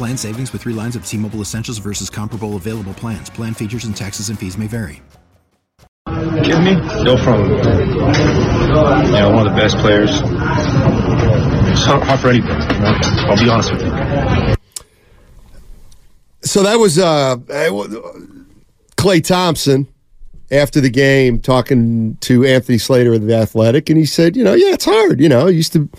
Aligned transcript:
Plan 0.00 0.16
savings 0.16 0.50
with 0.50 0.62
three 0.62 0.72
lines 0.72 0.96
of 0.96 1.04
T 1.04 1.18
Mobile 1.18 1.42
Essentials 1.42 1.76
versus 1.76 2.08
comparable 2.08 2.56
available 2.56 2.94
plans. 2.94 3.28
Plan 3.28 3.52
features 3.52 3.84
and 3.84 3.94
taxes 3.94 4.30
and 4.30 4.38
fees 4.38 4.56
may 4.56 4.66
vary. 4.66 5.02
Give 6.42 6.62
me? 6.62 6.76
Go 7.04 7.18
from 7.18 7.50
you 7.50 7.56
know 9.12 9.30
one 9.30 9.46
of 9.46 9.52
the 9.52 9.60
best 9.60 9.76
players. 9.76 10.08
It's 10.10 11.84
hard, 11.84 12.02
hard 12.02 12.18
for 12.18 12.30
anybody. 12.30 12.74
You 12.74 12.80
know? 12.80 12.98
I'll 13.28 13.36
be 13.36 13.50
honest 13.50 13.72
with 13.72 13.82
you. 13.82 14.54
So 16.44 16.62
that 16.62 16.76
was 16.76 16.98
uh, 16.98 17.36
Klay 18.96 19.22
Thompson 19.22 19.86
after 20.50 20.80
the 20.80 20.88
game 20.88 21.40
talking 21.40 22.16
to 22.22 22.46
Anthony 22.46 22.78
Slater 22.78 23.12
of 23.12 23.26
the 23.26 23.36
Athletic, 23.36 23.90
and 23.90 23.98
he 23.98 24.06
said, 24.06 24.34
you 24.34 24.44
know, 24.44 24.54
yeah, 24.54 24.72
it's 24.72 24.86
hard. 24.86 25.20
You 25.20 25.28
know, 25.28 25.46
I 25.46 25.50
used 25.50 25.74
to 25.74 25.90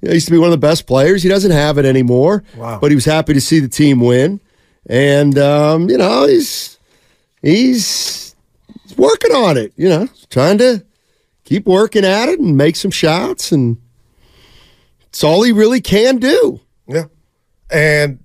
he 0.00 0.12
used 0.12 0.26
to 0.26 0.32
be 0.32 0.38
one 0.38 0.48
of 0.48 0.52
the 0.52 0.66
best 0.66 0.86
players. 0.86 1.22
He 1.22 1.28
doesn't 1.28 1.50
have 1.50 1.78
it 1.78 1.84
anymore. 1.84 2.44
Wow. 2.56 2.78
But 2.80 2.90
he 2.90 2.94
was 2.94 3.04
happy 3.04 3.34
to 3.34 3.40
see 3.40 3.60
the 3.60 3.68
team 3.68 4.00
win. 4.00 4.40
And, 4.86 5.36
um, 5.38 5.90
you 5.90 5.98
know, 5.98 6.26
he's, 6.26 6.78
he's 7.42 8.34
working 8.96 9.32
on 9.32 9.56
it, 9.56 9.72
you 9.76 9.88
know, 9.88 10.08
trying 10.30 10.58
to 10.58 10.84
keep 11.44 11.66
working 11.66 12.04
at 12.04 12.28
it 12.28 12.38
and 12.38 12.56
make 12.56 12.76
some 12.76 12.90
shots. 12.90 13.52
And 13.52 13.78
it's 15.08 15.24
all 15.24 15.42
he 15.42 15.52
really 15.52 15.80
can 15.80 16.18
do. 16.18 16.60
Yeah. 16.86 17.04
And 17.70 18.20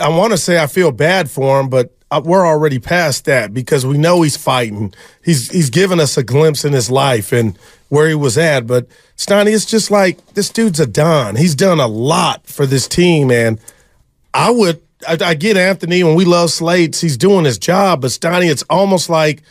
I 0.00 0.08
want 0.08 0.32
to 0.32 0.38
say 0.38 0.60
I 0.60 0.66
feel 0.66 0.90
bad 0.90 1.30
for 1.30 1.60
him, 1.60 1.68
but 1.68 1.96
we're 2.20 2.46
already 2.46 2.78
past 2.78 3.24
that 3.24 3.54
because 3.54 3.86
we 3.86 3.98
know 3.98 4.22
he's 4.22 4.36
fighting. 4.36 4.94
He's 5.24 5.50
he's 5.50 5.70
given 5.70 6.00
us 6.00 6.16
a 6.16 6.22
glimpse 6.22 6.64
in 6.64 6.72
his 6.72 6.90
life 6.90 7.32
and 7.32 7.58
where 7.88 8.08
he 8.08 8.14
was 8.14 8.36
at. 8.36 8.66
But 8.66 8.86
Steiny, 9.16 9.54
it's 9.54 9.64
just 9.64 9.90
like 9.90 10.34
this 10.34 10.50
dude's 10.50 10.80
a 10.80 10.86
don. 10.86 11.36
He's 11.36 11.54
done 11.54 11.80
a 11.80 11.86
lot 11.86 12.46
for 12.46 12.66
this 12.66 12.88
team, 12.88 13.30
and 13.30 13.60
I 14.32 14.50
would 14.50 14.82
I, 15.08 15.18
I 15.20 15.34
get 15.34 15.56
Anthony 15.56 16.02
when 16.04 16.14
we 16.14 16.24
love 16.24 16.50
Slates. 16.50 17.00
He's 17.00 17.16
doing 17.16 17.44
his 17.44 17.58
job, 17.58 18.02
but 18.02 18.10
Steiny, 18.10 18.50
it's 18.50 18.64
almost 18.70 19.08
like 19.08 19.42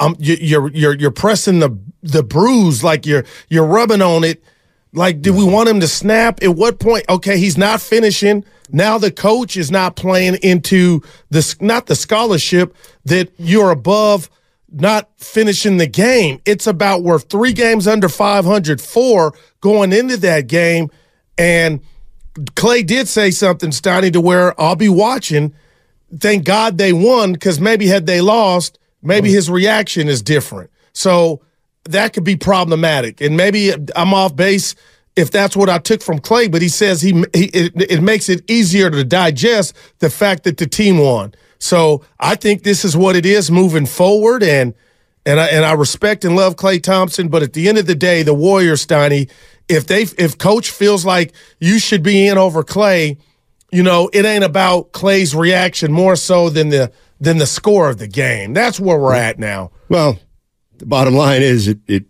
um 0.00 0.16
you, 0.18 0.36
you're 0.40 0.70
you're 0.72 0.94
you're 0.94 1.10
pressing 1.10 1.58
the 1.58 1.76
the 2.02 2.22
bruise, 2.22 2.84
like 2.84 3.06
you're 3.06 3.24
you're 3.48 3.66
rubbing 3.66 4.02
on 4.02 4.24
it. 4.24 4.42
Like, 4.92 5.20
do 5.20 5.34
we 5.34 5.44
want 5.44 5.68
him 5.68 5.80
to 5.80 5.88
snap? 5.88 6.42
At 6.42 6.56
what 6.56 6.78
point? 6.78 7.04
Okay, 7.08 7.38
he's 7.38 7.58
not 7.58 7.82
finishing. 7.82 8.44
Now 8.70 8.98
the 8.98 9.10
coach 9.10 9.56
is 9.56 9.70
not 9.70 9.96
playing 9.96 10.36
into 10.42 11.02
this, 11.30 11.60
not 11.60 11.86
the 11.86 11.94
scholarship 11.94 12.76
that 13.04 13.32
you're 13.38 13.70
above 13.70 14.30
not 14.70 15.08
finishing 15.16 15.76
the 15.76 15.86
game. 15.86 16.40
It's 16.44 16.66
about 16.66 17.02
we're 17.02 17.18
three 17.18 17.52
games 17.52 17.86
under 17.86 18.08
500, 18.08 18.80
four 18.80 19.32
going 19.60 19.92
into 19.92 20.16
that 20.18 20.48
game. 20.48 20.90
And 21.38 21.80
Klay 22.34 22.86
did 22.86 23.08
say 23.08 23.30
something, 23.30 23.70
Steiny, 23.70 24.12
to 24.12 24.20
where 24.20 24.58
I'll 24.60 24.76
be 24.76 24.88
watching. 24.88 25.54
Thank 26.18 26.44
God 26.44 26.78
they 26.78 26.92
won 26.92 27.32
because 27.32 27.60
maybe 27.60 27.86
had 27.86 28.06
they 28.06 28.20
lost, 28.20 28.78
maybe 29.02 29.30
his 29.30 29.50
reaction 29.50 30.08
is 30.08 30.22
different. 30.22 30.70
So 30.92 31.42
that 31.84 32.12
could 32.12 32.24
be 32.24 32.36
problematic. 32.36 33.20
And 33.20 33.36
maybe 33.36 33.72
I'm 33.94 34.14
off 34.14 34.34
base 34.34 34.74
if 35.16 35.30
that's 35.30 35.56
what 35.56 35.70
I 35.70 35.78
took 35.78 36.02
from 36.02 36.20
Klay, 36.20 36.52
but 36.52 36.62
he 36.62 36.68
says 36.68 37.00
he, 37.00 37.12
he 37.34 37.46
it, 37.46 37.72
it 37.90 38.02
makes 38.02 38.28
it 38.28 38.48
easier 38.48 38.90
to 38.90 39.02
digest 39.02 39.74
the 39.98 40.10
fact 40.10 40.44
that 40.44 40.58
the 40.58 40.66
team 40.66 40.98
won. 40.98 41.34
So 41.58 42.04
I 42.20 42.34
think 42.34 42.62
this 42.62 42.84
is 42.84 42.96
what 42.96 43.16
it 43.16 43.24
is 43.24 43.50
moving 43.50 43.86
forward, 43.86 44.42
and 44.42 44.74
and 45.24 45.40
I 45.40 45.46
and 45.46 45.64
I 45.64 45.72
respect 45.72 46.24
and 46.24 46.36
love 46.36 46.56
Klay 46.56 46.82
Thompson, 46.82 47.28
but 47.28 47.42
at 47.42 47.54
the 47.54 47.68
end 47.68 47.78
of 47.78 47.86
the 47.86 47.94
day, 47.94 48.22
the 48.22 48.34
Warriors, 48.34 48.86
Steiny, 48.86 49.30
if 49.68 49.86
they 49.86 50.02
if 50.02 50.36
Coach 50.36 50.70
feels 50.70 51.06
like 51.06 51.32
you 51.58 51.78
should 51.78 52.02
be 52.02 52.28
in 52.28 52.36
over 52.36 52.62
Klay, 52.62 53.18
you 53.72 53.82
know 53.82 54.10
it 54.12 54.26
ain't 54.26 54.44
about 54.44 54.92
Klay's 54.92 55.34
reaction 55.34 55.92
more 55.92 56.14
so 56.14 56.50
than 56.50 56.68
the 56.68 56.92
than 57.18 57.38
the 57.38 57.46
score 57.46 57.88
of 57.88 57.96
the 57.96 58.06
game. 58.06 58.52
That's 58.52 58.78
where 58.78 58.98
we're 58.98 59.14
at 59.14 59.38
now. 59.38 59.70
Well, 59.88 60.18
the 60.76 60.84
bottom 60.84 61.14
line 61.14 61.40
is 61.40 61.68
it, 61.68 61.78
it 61.86 62.04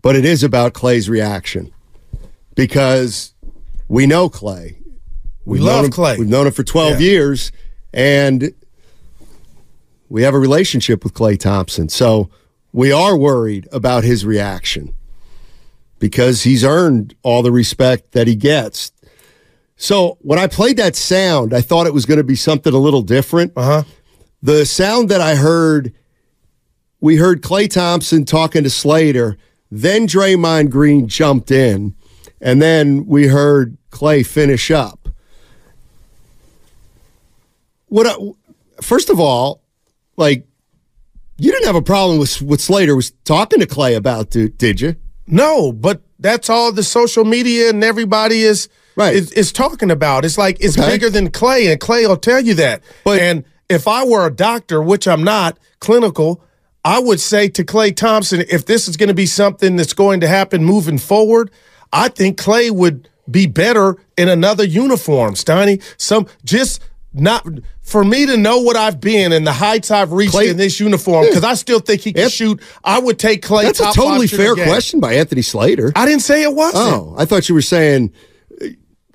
but 0.00 0.16
it 0.16 0.24
is 0.24 0.42
about 0.42 0.72
Klay's 0.72 1.10
reaction 1.10 1.70
because 2.60 3.32
we 3.88 4.06
know 4.06 4.28
Klay. 4.28 4.76
We 5.46 5.58
love 5.60 5.86
him, 5.86 5.90
Klay. 5.90 6.18
We've 6.18 6.28
known 6.28 6.46
him 6.46 6.52
for 6.52 6.62
12 6.62 7.00
Yeah. 7.00 7.10
years, 7.10 7.52
and 7.94 8.52
we 10.10 10.24
have 10.24 10.34
a 10.34 10.38
relationship 10.38 11.02
with 11.02 11.14
Klay 11.14 11.38
Thompson. 11.38 11.88
So 11.88 12.28
we 12.70 12.92
are 12.92 13.16
worried 13.16 13.66
about 13.72 14.04
his 14.04 14.26
reaction 14.26 14.92
because 15.98 16.42
he's 16.42 16.62
earned 16.62 17.14
all 17.22 17.42
the 17.42 17.50
respect 17.50 18.12
that 18.12 18.26
he 18.26 18.34
gets. 18.36 18.92
So 19.78 20.18
when 20.20 20.38
I 20.38 20.46
played 20.46 20.76
that 20.76 20.94
sound, 20.96 21.54
I 21.54 21.62
thought 21.62 21.86
it 21.86 21.94
was 21.94 22.04
going 22.04 22.18
to 22.18 22.24
be 22.24 22.36
something 22.36 22.74
a 22.74 22.78
little 22.78 23.00
different. 23.02 23.52
Uh 23.56 23.62
huh. 23.62 23.82
The 24.42 24.66
sound 24.66 25.08
that 25.08 25.22
I 25.22 25.34
heard, 25.36 25.94
we 27.00 27.16
heard 27.16 27.40
Klay 27.40 27.70
Thompson 27.70 28.26
talking 28.26 28.64
to 28.64 28.70
Slater, 28.70 29.38
then 29.70 30.06
Draymond 30.06 30.68
Green 30.68 31.08
jumped 31.08 31.50
in, 31.50 31.94
and 32.40 32.60
then 32.60 33.06
we 33.06 33.26
heard 33.26 33.76
Klay 33.90 34.24
finish 34.26 34.70
up. 34.70 35.08
What? 37.88 38.06
I, 38.06 38.14
first 38.82 39.10
of 39.10 39.18
all, 39.18 39.62
like 40.16 40.46
you 41.38 41.50
didn't 41.52 41.66
have 41.66 41.76
a 41.76 41.82
problem 41.82 42.18
with 42.18 42.40
what 42.42 42.60
Slater 42.60 42.94
was 42.94 43.10
talking 43.24 43.60
to 43.60 43.66
Klay 43.66 43.96
about, 43.96 44.30
did, 44.30 44.58
did 44.58 44.80
you? 44.80 44.96
No, 45.26 45.72
but 45.72 46.02
that's 46.18 46.50
all 46.50 46.72
the 46.72 46.82
social 46.82 47.24
media 47.24 47.70
and 47.70 47.82
everybody 47.82 48.42
is 48.42 48.68
Right. 48.96 49.14
is, 49.14 49.32
is 49.32 49.52
talking 49.52 49.90
about. 49.90 50.24
It's 50.24 50.36
like 50.36 50.58
it's 50.60 50.76
Okay. 50.78 50.90
bigger 50.90 51.08
than 51.08 51.30
Klay, 51.30 51.70
and 51.70 51.80
Klay 51.80 52.06
will 52.06 52.16
tell 52.16 52.40
you 52.40 52.54
that. 52.54 52.82
But- 53.04 53.20
and 53.20 53.44
if 53.68 53.86
I 53.88 54.04
were 54.04 54.26
a 54.26 54.30
doctor, 54.34 54.82
which 54.82 55.06
I'm 55.08 55.22
not, 55.24 55.56
clinical, 55.78 56.42
I 56.84 56.98
would 56.98 57.20
say 57.20 57.48
to 57.50 57.64
Klay 57.64 57.94
Thompson, 57.94 58.44
if 58.50 58.66
this 58.66 58.88
is 58.88 58.96
going 58.96 59.08
to 59.08 59.14
be 59.14 59.26
something 59.26 59.76
that's 59.76 59.92
going 59.94 60.20
to 60.20 60.26
happen 60.28 60.64
moving 60.64 60.98
forward, 60.98 61.50
I 61.92 62.08
think 62.08 62.38
Klay 62.38 62.70
would 62.70 63.08
be 63.30 63.46
better 63.46 63.96
in 64.16 64.28
another 64.28 64.64
uniform, 64.64 65.34
Steiny. 65.34 65.82
Some 65.96 66.26
just 66.44 66.82
not 67.12 67.46
for 67.82 68.04
me 68.04 68.26
to 68.26 68.36
know 68.36 68.60
what 68.60 68.76
I've 68.76 69.00
been 69.00 69.32
and 69.32 69.46
the 69.46 69.52
heights 69.52 69.90
I've 69.90 70.12
reached 70.12 70.34
Klay- 70.34 70.50
in 70.50 70.56
this 70.56 70.78
uniform 70.78 71.24
hmm. 71.24 71.30
because 71.30 71.44
I 71.44 71.54
still 71.54 71.80
think 71.80 72.02
he 72.02 72.12
can 72.12 72.28
shoot. 72.28 72.60
I 72.84 72.98
would 72.98 73.18
take 73.18 73.42
Klay. 73.42 73.64
That's 73.64 73.80
a 73.80 73.92
totally 73.92 74.26
fair 74.26 74.54
question 74.54 75.00
by 75.00 75.14
Anthony 75.14 75.42
Slater. 75.42 75.92
I 75.96 76.06
didn't 76.06 76.22
say 76.22 76.42
it 76.42 76.54
wasn't. 76.54 76.94
Oh, 76.94 77.14
I 77.18 77.24
thought 77.24 77.48
you 77.48 77.54
were 77.54 77.62
saying 77.62 78.12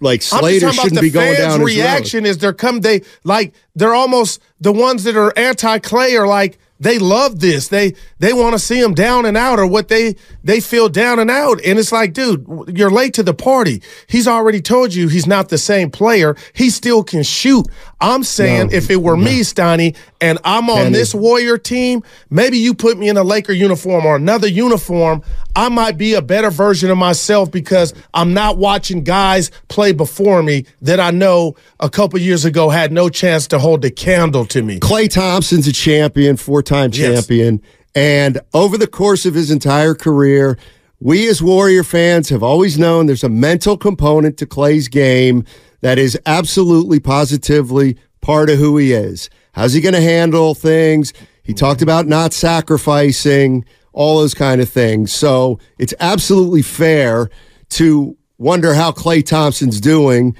like 0.01 0.21
Slater 0.21 0.71
shouldn't 0.73 1.01
be 1.01 1.09
going 1.09 1.35
down 1.35 1.61
reaction 1.61 2.25
is 2.25 2.37
they're 2.37 2.53
come 2.53 2.81
they 2.81 3.01
like 3.23 3.53
they're 3.75 3.95
almost 3.95 4.41
the 4.59 4.73
ones 4.73 5.03
that 5.05 5.15
are 5.15 5.33
anti 5.37 5.79
Klay 5.79 6.19
are 6.19 6.27
like 6.27 6.57
they 6.79 6.99
love 6.99 7.39
this. 7.39 7.69
They 7.69 7.95
they 8.19 8.33
want 8.33 8.53
to 8.53 8.59
see 8.59 8.79
him 8.79 8.93
down 8.93 9.25
and 9.25 9.37
out 9.37 9.59
or 9.59 9.65
what 9.65 9.87
they 9.87 10.15
they 10.43 10.59
feel 10.59 10.89
down 10.89 11.19
and 11.19 11.31
out. 11.31 11.59
And 11.65 11.79
it's 11.79 11.91
like 11.91 12.13
dude 12.13 12.73
you're 12.75 12.91
late 12.91 13.13
to 13.15 13.23
the 13.23 13.33
party. 13.33 13.81
He's 14.07 14.27
already 14.27 14.61
told 14.61 14.93
you 14.93 15.07
he's 15.07 15.27
not 15.27 15.49
the 15.49 15.57
same 15.57 15.89
player. 15.89 16.35
He 16.53 16.69
still 16.69 17.03
can 17.03 17.23
shoot. 17.23 17.67
I'm 18.01 18.23
saying 18.23 18.71
if 18.71 18.89
it 18.89 19.01
were 19.01 19.17
me 19.17 19.41
Steiny 19.41 19.95
and 20.25 20.39
I'm 20.43 20.69
on 20.69 20.85
Can 20.85 20.91
this? 20.91 21.13
Warrior 21.13 21.57
team, 21.57 22.03
maybe 22.29 22.57
you 22.57 22.73
put 22.73 22.97
me 22.97 23.09
in 23.09 23.17
a 23.17 23.23
Laker 23.23 23.53
uniform 23.53 24.05
or 24.05 24.15
another 24.15 24.47
uniform, 24.47 25.21
I 25.55 25.69
might 25.69 25.97
be 25.97 26.13
a 26.15 26.21
better 26.21 26.49
version 26.49 26.89
of 26.89 26.97
myself 26.97 27.51
because 27.51 27.93
I'm 28.13 28.33
not 28.33 28.57
watching 28.57 29.03
guys 29.03 29.51
play 29.67 29.91
before 29.91 30.41
me 30.43 30.65
that 30.81 30.99
I 30.99 31.11
know 31.11 31.55
a 31.79 31.89
couple 31.89 32.19
years 32.19 32.43
ago 32.43 32.69
had 32.69 32.91
no 32.91 33.09
chance 33.09 33.47
to 33.47 33.59
hold 33.59 33.85
a 33.85 33.91
candle 33.91 34.45
to 34.47 34.63
me. 34.63 34.79
Klay 34.79 35.09
Thompson's 35.09 35.67
a 35.67 35.73
champion, 35.73 36.37
four 36.37 36.61
time 36.63 36.89
Yes. 36.93 37.27
champion. 37.27 37.61
And 37.93 38.41
over 38.53 38.77
the 38.77 38.87
course 38.87 39.25
of 39.25 39.35
his 39.35 39.51
entire 39.51 39.93
career, 39.93 40.57
we 40.99 41.27
as 41.29 41.41
Warrior 41.41 41.83
fans 41.83 42.29
have 42.29 42.41
always 42.43 42.77
known 42.77 43.05
there's 43.05 43.23
a 43.23 43.29
mental 43.29 43.77
component 43.77 44.37
to 44.37 44.45
Klay's 44.45 44.87
game 44.87 45.43
that 45.81 45.97
is 45.99 46.17
absolutely 46.25 46.99
positively 46.99 47.95
part 48.21 48.49
of 48.49 48.57
who 48.57 48.75
he 48.77 48.91
is. 48.91 49.29
How's 49.55 49.71
he 49.71 49.79
going 49.79 49.95
to 49.95 50.01
handle 50.01 50.53
things? 50.53 51.13
He 51.41 51.53
talked 51.53 51.81
about 51.81 52.07
not 52.07 52.33
sacrificing, 52.33 53.63
all 53.93 54.19
those 54.19 54.33
kind 54.33 54.59
of 54.59 54.69
things. 54.69 55.13
So 55.13 55.59
it's 55.79 55.93
absolutely 56.01 56.61
fair 56.61 57.29
to 57.69 58.17
wonder 58.37 58.73
how 58.73 58.91
Klay 58.91 59.25
Thompson's 59.25 59.79
doing 59.79 60.35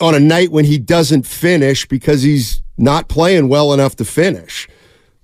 on 0.00 0.16
a 0.16 0.20
night 0.20 0.50
when 0.50 0.64
he 0.64 0.76
doesn't 0.76 1.24
finish 1.24 1.86
because 1.86 2.22
he's 2.22 2.62
not 2.76 3.08
playing 3.08 3.48
well 3.48 3.72
enough 3.72 3.94
to 3.96 4.04
finish. 4.04 4.68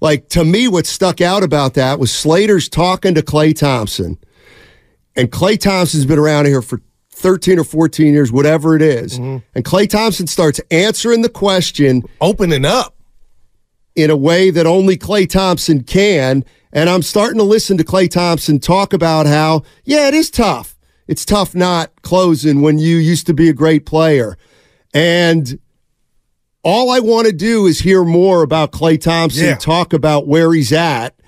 Like 0.01 0.29
to 0.29 0.45
me, 0.45 0.69
what 0.69 0.87
stuck 0.87 1.21
out 1.21 1.43
about 1.43 1.75
that 1.75 1.99
was 1.99 2.13
Slater's 2.13 2.69
talking 2.69 3.15
to 3.15 3.23
Klay 3.23 3.57
Thompson, 3.57 4.19
and 5.17 5.33
Klay 5.33 5.59
Thompson's 5.59 6.05
been 6.07 6.19
around 6.19 6.45
here 6.45 6.63
for 6.63 6.83
13 7.27 7.59
or 7.59 7.65
14 7.65 8.13
years, 8.15 8.31
whatever 8.31 8.77
it 8.77 8.83
is. 8.83 9.19
Mm-hmm. 9.19 9.39
And 9.57 9.65
Klay 9.65 9.91
Thompson 9.91 10.29
starts 10.29 10.61
answering 10.71 11.23
the 11.23 11.29
question 11.29 12.05
Opening 12.21 12.65
up. 12.65 12.95
in 13.97 14.11
a 14.11 14.17
way 14.17 14.51
that 14.51 14.65
only 14.65 14.97
Klay 14.97 15.29
Thompson 15.29 15.83
can. 15.83 16.45
And 16.73 16.89
I'm 16.89 17.03
starting 17.03 17.39
to 17.39 17.43
listen 17.45 17.79
to 17.79 17.85
Klay 17.85 18.09
Thompson 18.09 18.61
talk 18.61 18.93
about 18.93 19.27
how, 19.27 19.63
yeah, 19.85 20.07
it 20.07 20.15
is 20.15 20.31
tough. 20.31 20.77
It's 21.09 21.25
tough 21.25 21.53
not 21.53 21.91
closing 22.03 22.63
when 22.63 22.79
you 22.79 22.97
used 22.97 23.27
to 23.27 23.35
be 23.35 23.49
a 23.49 23.53
great 23.53 23.87
player. 23.87 24.39
And 24.95 25.59
all 26.63 26.91
I 26.91 27.01
want 27.01 27.27
to 27.27 27.33
do 27.33 27.67
is 27.67 27.81
hear 27.81 28.05
more 28.05 28.43
about 28.45 28.71
Klay 28.71 29.01
Thompson 29.01 29.47
Yeah. 29.47 29.57
talk 29.57 29.93
about 29.93 30.29
where 30.29 30.53
he's 30.53 30.73
at. 30.73 31.19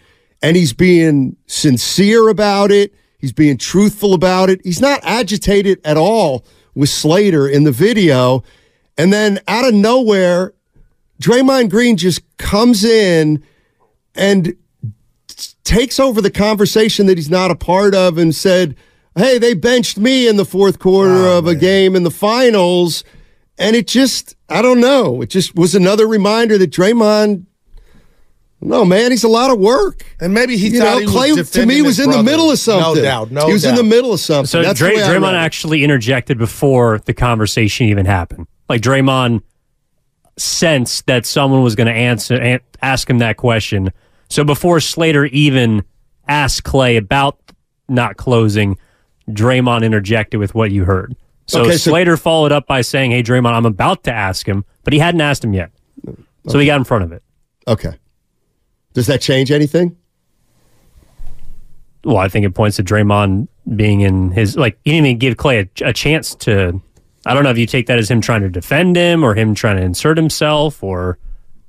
And 0.43 0.57
he's 0.57 0.73
being 0.73 1.35
sincere 1.47 2.29
about 2.29 2.71
it. 2.71 2.95
He's 3.19 3.33
being 3.33 3.59
truthful 3.59 4.15
about 4.15 4.49
it. 4.49 4.61
He's 4.65 4.81
not 4.81 5.01
agitated 5.03 5.81
at 5.85 5.97
all 5.97 6.45
with 6.75 6.89
Slater 6.89 7.49
in 7.49 7.65
the 7.65 7.73
video. 7.73 8.45
And 8.97 9.13
then 9.13 9.41
out 9.49 9.67
of 9.67 9.75
nowhere, 9.75 10.55
Draymond 11.21 11.71
Green 11.71 11.97
just 11.97 12.23
comes 12.37 12.85
in 12.85 13.43
and 14.15 14.57
takes 15.65 15.99
over 15.99 16.21
the 16.21 16.31
conversation 16.31 17.07
that 17.07 17.19
he's 17.19 17.31
not 17.31 17.51
a 17.51 17.57
part 17.57 17.95
of 17.95 18.19
and 18.19 18.35
said, 18.35 18.77
Hey, 19.17 19.39
they 19.39 19.55
benched 19.55 19.99
me 19.99 20.29
in 20.29 20.37
the 20.37 20.45
fourth 20.45 20.79
quarter 20.79 21.27
oh, 21.27 21.39
of 21.39 21.47
a 21.49 21.57
game 21.57 21.97
in 21.97 22.05
the 22.05 22.11
finals. 22.11 23.03
And 23.59 23.75
it 23.75 23.89
just, 23.89 24.37
I 24.49 24.63
don't 24.63 24.81
know. 24.81 25.21
It 25.21 25.31
just 25.31 25.57
was 25.57 25.75
another 25.75 26.07
reminder 26.07 26.57
that 26.57 26.71
Draymond, 26.71 27.47
no, 28.61 28.85
man, 28.85 29.11
he's 29.13 29.25
a 29.25 29.29
lot 29.29 29.51
of 29.51 29.59
work. 29.59 30.05
And 30.21 30.35
maybe 30.35 30.57
he 30.57 30.69
You 30.69 30.81
thought 30.81 30.95
know, 30.95 30.99
he 30.99 31.07
was 31.07 31.15
Klay 31.15 31.29
to 31.31 31.35
defending 31.37 31.69
me 31.77 31.83
was 31.83 31.97
his 31.97 32.07
in 32.07 32.11
the 32.11 32.17
brother. 32.17 32.31
middle 32.31 32.51
of 32.51 32.59
something. 32.59 32.95
No 32.97 33.03
doubt. 33.03 33.31
No 33.31 33.47
he 33.47 33.53
was 33.53 33.63
doubt. 33.63 33.71
in 33.71 33.77
the 33.77 33.83
middle 33.85 34.13
of 34.13 34.21
something. 34.21 34.47
So 34.47 34.63
That's 34.63 34.79
Dray, 34.79 34.91
the 34.91 34.97
way 34.97 35.03
I 35.05 35.09
Draymond 35.17 35.35
actually 35.35 35.85
interjected 35.85 36.39
before 36.39 36.99
the 37.05 37.15
conversation 37.15 37.87
even 37.87 38.07
happened. 38.07 38.47
Like 38.69 38.81
Draymond 38.83 39.43
sensed 40.37 41.07
that 41.07 41.27
someone 41.27 41.63
was 41.63 41.75
going 41.75 41.87
to 41.89 41.93
answer 41.93 42.61
ask 42.83 43.09
him 43.11 43.19
that 43.19 43.37
question. 43.37 43.93
So 44.29 44.45
before 44.45 44.79
Slater 44.81 45.25
even 45.27 45.83
asked 46.29 46.65
Klay 46.65 46.97
about 46.99 47.39
not 47.89 48.17
closing, 48.17 48.77
Draymond 49.29 49.85
interjected 49.85 50.39
with 50.39 50.55
what 50.55 50.71
you 50.71 50.85
heard. 50.85 51.17
So, 51.47 51.63
Okay, 51.63 51.73
so- 51.73 51.91
Slater 51.91 52.17
followed 52.17 52.53
up 52.53 52.67
by 52.67 52.83
saying, 52.83 53.11
"Hey 53.11 53.23
Draymond, 53.23 53.53
I'm 53.55 53.67
about 53.67 54.05
to 54.05 54.13
ask 54.13 54.47
him, 54.47 54.65
but 54.85 54.93
he 54.93 54.99
hadn't 54.99 55.21
asked 55.21 55.43
him 55.43 55.55
yet." 55.55 55.71
So 56.49 56.59
he 56.59 56.67
got 56.67 56.77
in 56.79 56.85
front 56.85 57.05
of 57.05 57.13
it. 57.13 57.23
Okay. 57.67 57.95
Does 58.99 59.07
that 59.07 59.21
change 59.21 59.53
anything? 59.53 59.97
Well, 62.03 62.17
I 62.17 62.27
think 62.27 62.45
it 62.45 62.53
points 62.53 62.79
to 62.79 62.83
Draymond 62.83 63.47
being 63.77 64.01
in 64.01 64.33
his 64.33 64.57
like 64.57 64.77
he 64.85 64.91
didn't 64.91 65.07
even 65.07 65.19
give 65.19 65.37
Klay 65.37 65.69
a, 65.83 65.91
a 65.91 65.93
chance 65.93 66.35
to. 66.35 66.83
I 67.25 67.33
don't 67.33 67.45
know 67.45 67.51
if 67.51 67.59
you 67.59 67.67
take 67.67 67.87
that 67.87 67.97
as 68.01 68.11
him 68.11 68.21
trying 68.21 68.41
to 68.41 68.49
defend 68.49 68.97
him 68.97 69.23
or 69.23 69.37
him 69.37 69.55
trying 69.55 69.77
to 69.77 69.85
insert 69.85 70.17
himself 70.17 70.83
or 70.83 71.17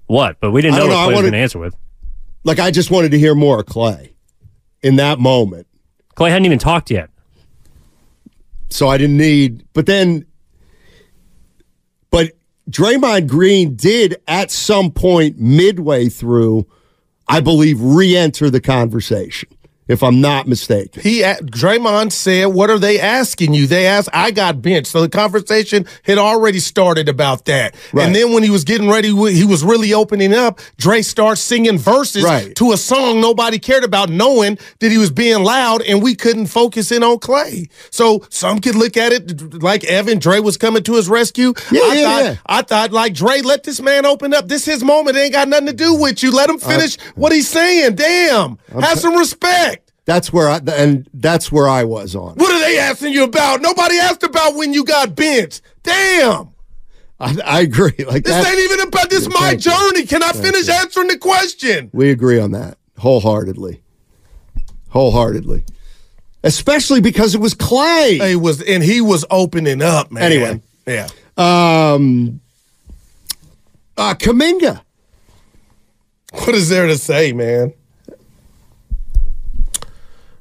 what, 0.08 0.40
but 0.40 0.50
we 0.50 0.64
didn't 0.64 0.78
know 0.78 0.88
what 0.88 0.94
know. 0.94 0.96
Klay 0.96 1.12
was 1.12 1.22
going 1.22 1.34
to 1.34 1.38
answer 1.38 1.60
with. 1.60 1.76
Like, 2.46 2.58
I 2.58 2.72
just 2.72 2.90
wanted 2.90 3.12
to 3.12 3.20
hear 3.20 3.36
more 3.36 3.60
of 3.60 3.68
Klay 3.68 4.14
in 4.82 4.96
that 4.96 5.20
moment. 5.20 5.68
Klay 6.16 6.30
hadn't 6.30 6.48
even 6.48 6.58
talked 6.58 6.90
yet. 6.90 7.12
so 8.70 8.88
I 8.88 8.98
didn't 8.98 9.18
need. 9.18 9.68
But 9.74 9.86
then, 9.86 10.26
but 12.10 12.32
Draymond 12.72 13.28
Green 13.28 13.76
did 13.76 14.20
at 14.28 14.50
some 14.50 14.90
point 14.92 15.38
midway 15.40 16.10
through, 16.10 16.66
I 17.30 17.40
believe, 17.42 17.80
re-enter 17.80 18.50
the 18.50 18.60
conversation. 18.60 19.50
If 19.90 20.04
I'm 20.04 20.22
not 20.22 20.48
mistaken, 20.48 21.02
He 21.02 21.22
Draymond 21.22 22.12
said, 22.12 22.46
"What 22.46 22.70
are 22.70 22.78
they 22.78 23.00
asking 23.00 23.56
you?" 23.56 23.66
They 23.66 23.88
asked, 23.88 24.10
"I 24.14 24.30
got 24.30 24.62
benched." 24.62 24.92
So 24.92 25.02
the 25.02 25.10
conversation 25.10 25.86
had 26.04 26.20
already 26.20 26.60
started 26.60 27.10
about 27.10 27.46
that. 27.46 27.74
Right. 27.92 28.06
And 28.06 28.16
then 28.16 28.32
when 28.32 28.44
he 28.44 28.52
was 28.52 28.64
getting 28.64 28.88
ready, 28.88 29.08
he 29.10 29.44
was 29.46 29.64
really 29.64 29.92
opening 29.94 30.32
up. 30.34 30.60
Dre 30.78 31.02
starts 31.02 31.42
singing 31.42 31.80
verses 31.80 32.24
Right. 32.24 32.56
to 32.56 32.72
a 32.72 32.78
song 32.78 33.20
nobody 33.20 33.58
cared 33.58 33.84
about, 33.84 34.10
knowing 34.12 34.60
that 34.80 34.92
he 34.92 35.00
was 35.00 35.10
being 35.10 35.44
loud, 35.44 35.82
and 35.82 36.04
we 36.04 36.14
couldn't 36.14 36.46
focus 36.46 36.92
in 36.92 37.04
on 37.04 37.18
Klay. 37.18 37.68
So 37.90 38.22
some 38.30 38.60
could 38.60 38.76
look 38.76 38.96
at 38.96 39.12
it 39.12 39.62
like 39.64 39.84
Evan 39.86 40.20
Dre 40.20 40.40
was 40.40 40.56
coming 40.56 40.84
to 40.84 40.94
his 40.98 41.10
rescue. 41.10 41.54
Yeah, 41.72 41.82
I 41.84 41.94
yeah, 41.96 42.04
thought, 42.04 42.24
yeah. 42.24 42.36
I 42.46 42.62
thought 42.62 42.92
like 42.92 43.14
Dre, 43.16 43.42
let 43.42 43.64
this 43.64 43.82
man 43.82 44.06
open 44.06 44.36
up. 44.36 44.48
This 44.48 44.66
his 44.66 44.84
moment. 44.84 45.18
It 45.18 45.22
ain't 45.22 45.34
got 45.34 45.48
nothing 45.48 45.66
to 45.68 45.74
do 45.74 45.96
with 45.96 46.22
you. 46.22 46.32
Let 46.32 46.48
him 46.48 46.58
uh, 46.58 46.68
finish 46.70 46.98
what 47.16 47.32
he's 47.32 47.48
saying. 47.48 47.96
Damn, 47.96 48.60
have 48.72 49.00
some 49.00 49.16
respect. 49.16 49.79
That's 50.10 50.34
where 50.34 50.50
I 50.50 50.60
and 50.74 51.08
that's 51.14 51.52
where 51.52 51.70
I 51.70 51.84
was 51.84 52.16
on. 52.16 52.34
What 52.34 52.52
are 52.52 52.60
they 52.62 52.80
asking 52.80 53.14
you 53.14 53.26
about? 53.26 53.62
Nobody 53.62 53.98
asked 53.98 54.24
about 54.24 54.56
when 54.56 54.74
you 54.74 54.84
got 54.84 55.16
benched. 55.16 55.62
Damn. 55.84 56.50
I, 57.20 57.38
I 57.46 57.60
agree. 57.62 57.94
Like 58.08 58.24
This 58.24 58.44
ain't 58.44 58.60
even 58.60 58.88
about 58.88 59.12
this 59.12 59.28
my 59.28 59.52
thank 59.52 59.66
you. 59.66 59.72
journey. 59.72 60.08
Can 60.08 60.24
I 60.24 60.32
finish 60.32 60.68
answering 60.68 61.10
the 61.10 61.18
question? 61.20 61.92
we 61.94 62.10
agree 62.10 62.40
on 62.40 62.54
that 62.54 62.80
wholeheartedly, 62.98 63.84
wholeheartedly, 64.88 65.64
especially 66.44 67.02
because 67.02 67.36
it 67.36 67.40
was 67.40 67.54
Klay. 67.54 68.30
He 68.30 68.36
was 68.36 68.64
and 68.64 68.82
he 68.82 69.02
was 69.02 69.26
opening 69.30 69.84
up, 69.84 70.12
man. 70.12 70.24
Anyway. 70.24 70.62
Yeah. 70.88 71.08
Um, 71.38 72.42
uh, 73.96 74.16
Kuminga. 74.16 74.82
What 76.32 76.56
is 76.56 76.70
there 76.70 76.88
to 76.88 76.98
say, 76.98 77.32
man? 77.32 77.76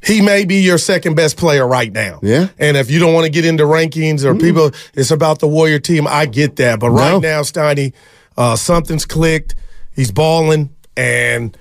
He 0.08 0.20
may 0.22 0.44
be 0.46 0.56
your 0.62 0.78
second 0.78 1.14
best 1.14 1.36
player 1.36 1.66
right 1.68 1.92
now. 1.92 2.18
Yeah. 2.22 2.48
And 2.58 2.76
if 2.76 2.90
you 2.90 2.98
don't 2.98 3.12
want 3.14 3.26
to 3.26 3.30
get 3.30 3.44
into 3.44 3.64
rankings 3.64 4.24
or 4.24 4.34
people, 4.34 4.72
it's 4.94 5.10
about 5.10 5.38
the 5.38 5.46
Warrior 5.48 5.78
team. 5.78 6.06
I 6.08 6.24
get 6.26 6.56
that. 6.56 6.80
But 6.80 6.90
right 6.90 7.12
No. 7.12 7.18
now, 7.20 7.42
Steiny, 7.42 7.92
uh, 8.36 8.56
something's 8.56 9.04
clicked. 9.04 9.54
He's 9.94 10.10
balling. 10.10 10.70
And 10.96 11.56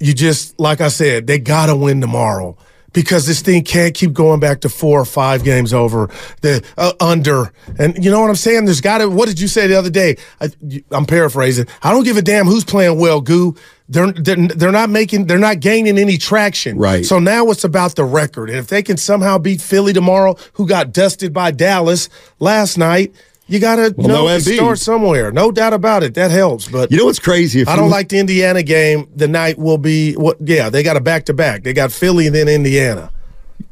you 0.00 0.12
just, 0.12 0.58
like 0.58 0.80
I 0.80 0.88
said, 0.88 1.26
they 1.28 1.38
got 1.38 1.66
to 1.66 1.76
win 1.76 2.00
tomorrow 2.00 2.56
because 2.94 3.26
this 3.26 3.42
thing 3.42 3.62
can't 3.62 3.94
keep 3.94 4.14
going 4.14 4.40
back 4.40 4.60
to 4.60 4.70
four 4.70 4.98
or 4.98 5.04
five 5.04 5.44
games 5.44 5.74
over 5.74 6.08
the 6.40 6.64
uh, 6.78 6.92
under. 7.00 7.52
And 7.78 8.02
you 8.02 8.10
know 8.10 8.20
what 8.20 8.30
I'm 8.30 8.36
saying? 8.36 8.64
There's 8.64 8.80
got 8.80 8.98
to. 8.98 9.10
What 9.10 9.28
did 9.28 9.38
you 9.38 9.48
say 9.48 9.66
the 9.66 9.74
other 9.74 9.90
day? 9.90 10.16
I, 10.40 10.48
I'm 10.90 11.04
paraphrasing. 11.04 11.66
I 11.82 11.90
don't 11.90 12.04
give 12.04 12.16
a 12.16 12.22
damn 12.22 12.46
who's 12.46 12.64
playing 12.64 12.98
well, 12.98 13.20
Goo. 13.20 13.54
They're, 13.86 14.12
they're 14.12 14.36
they're 14.36 14.72
not 14.72 14.88
making 14.88 15.26
they're 15.26 15.38
not 15.38 15.60
gaining 15.60 15.98
any 15.98 16.16
traction. 16.16 16.78
Right. 16.78 17.04
So 17.04 17.18
now 17.18 17.50
it's 17.50 17.64
about 17.64 17.96
the 17.96 18.04
record, 18.04 18.48
and 18.48 18.58
if 18.58 18.68
they 18.68 18.82
can 18.82 18.96
somehow 18.96 19.36
beat 19.36 19.60
Philly 19.60 19.92
tomorrow, 19.92 20.36
who 20.54 20.66
got 20.66 20.92
dusted 20.92 21.34
by 21.34 21.50
Dallas 21.50 22.08
last 22.38 22.78
night, 22.78 23.14
you 23.46 23.58
gotta 23.60 23.94
Well, 23.96 24.08
know 24.08 24.26
no 24.26 24.38
start 24.38 24.78
somewhere. 24.78 25.30
No 25.32 25.50
doubt 25.52 25.72
about 25.74 26.02
it. 26.02 26.14
That 26.14 26.30
helps. 26.30 26.68
But 26.68 26.90
You 26.90 26.96
know 26.98 27.04
what's 27.06 27.18
crazy? 27.18 27.66
I 27.66 27.76
don't 27.76 27.90
like 27.90 28.08
the 28.08 28.18
Indiana 28.18 28.62
game. 28.62 29.08
The 29.14 29.28
night 29.28 29.58
will 29.58 29.78
be 29.78 30.14
what? 30.14 30.36
Yeah, 30.40 30.70
they 30.70 30.82
got 30.82 30.96
a 30.96 31.00
back 31.00 31.26
to 31.26 31.34
back. 31.34 31.62
They 31.62 31.72
got 31.72 31.92
Philly 31.92 32.26
and 32.26 32.34
then 32.34 32.48
Indiana. 32.48 33.10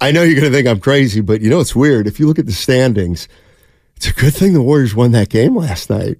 I 0.00 0.10
know 0.12 0.22
you're 0.22 0.38
going 0.40 0.50
to 0.50 0.56
think 0.56 0.68
I'm 0.68 0.80
crazy, 0.80 1.20
but 1.20 1.40
you 1.40 1.50
know 1.50 1.60
it's 1.60 1.74
weird. 1.76 2.06
If 2.06 2.18
you 2.20 2.26
look 2.26 2.38
at 2.38 2.46
the 2.46 2.52
standings, 2.52 3.28
it's 3.96 4.06
a 4.08 4.12
good 4.12 4.34
thing 4.34 4.52
the 4.52 4.62
Warriors 4.62 4.94
won 4.94 5.12
that 5.12 5.28
game 5.28 5.56
last 5.56 5.90
night. 5.90 6.18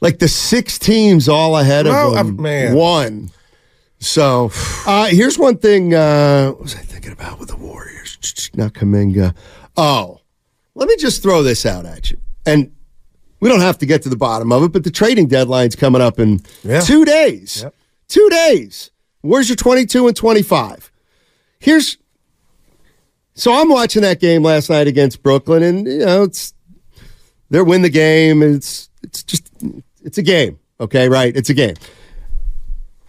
Like 0.00 0.18
the 0.18 0.28
six 0.28 0.78
teams 0.78 1.28
all 1.28 1.56
ahead 1.58 1.86
of 1.86 1.94
I- 1.94 2.22
them 2.22 2.40
man. 2.40 2.74
won. 2.74 3.30
So 4.00 4.50
uh, 4.86 5.06
here's 5.06 5.38
one 5.38 5.56
thing. 5.56 5.94
Uh, 5.94 6.50
what 6.50 6.60
was 6.62 6.74
I 6.74 6.78
thinking 6.80 7.12
about 7.12 7.38
with 7.38 7.48
the 7.48 7.56
Warriors? 7.56 8.50
Not 8.54 8.74
Kuminga. 8.74 9.34
Oh, 9.76 10.20
let 10.74 10.88
me 10.88 10.96
just 10.96 11.22
throw 11.22 11.42
this 11.42 11.64
out 11.64 11.86
at 11.86 12.10
you. 12.10 12.18
And 12.46 12.72
we 13.40 13.48
don't 13.48 13.60
have 13.60 13.78
to 13.78 13.86
get 13.86 14.02
to 14.02 14.08
the 14.08 14.16
bottom 14.16 14.52
of 14.52 14.62
it, 14.62 14.72
but 14.72 14.84
the 14.84 14.90
trading 14.90 15.26
deadline's 15.28 15.76
coming 15.76 16.00
up 16.02 16.18
in 16.18 16.40
Yeah. 16.62 16.80
two 16.80 17.04
days. 17.04 17.62
Yep. 17.62 17.74
Two 18.08 18.28
days. 18.30 18.90
Where's 19.22 19.48
your 19.48 19.56
22 19.56 20.06
and 20.08 20.16
25? 20.16 20.90
Here's 21.58 21.96
so 23.36 23.52
I'm 23.52 23.68
watching 23.68 24.02
that 24.02 24.20
game 24.20 24.42
last 24.44 24.70
night 24.70 24.86
against 24.86 25.22
Brooklyn, 25.22 25.62
and 25.64 25.86
you 25.88 25.98
know 25.98 26.22
it's 26.22 26.54
they 27.50 27.60
win 27.62 27.82
the 27.82 27.90
game. 27.90 28.42
It's 28.42 28.88
it's 29.02 29.24
just 29.24 29.50
it's 30.04 30.18
a 30.18 30.22
game, 30.22 30.60
okay, 30.78 31.08
right? 31.08 31.34
It's 31.36 31.50
a 31.50 31.54
game. 31.54 31.74